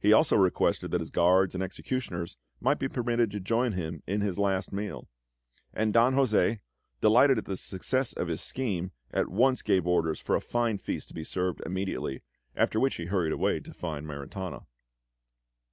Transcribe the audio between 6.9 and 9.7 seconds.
delighted at the success of his scheme, at once